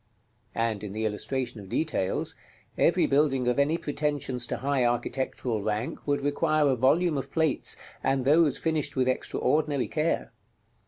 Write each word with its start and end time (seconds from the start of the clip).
And 0.55 0.83
in 0.83 0.93
the 0.93 1.05
illustration 1.05 1.59
of 1.61 1.69
details, 1.69 2.33
every 2.75 3.05
building 3.05 3.47
of 3.47 3.59
any 3.59 3.77
pretensions 3.77 4.47
to 4.47 4.57
high 4.57 4.83
architectural 4.83 5.61
rank 5.61 6.07
would 6.07 6.21
require 6.21 6.67
a 6.69 6.75
volume 6.75 7.19
of 7.19 7.31
plates, 7.31 7.77
and 8.03 8.25
those 8.25 8.57
finished 8.57 8.95
with 8.95 9.07
extraordinary 9.07 9.87
care. 9.87 10.31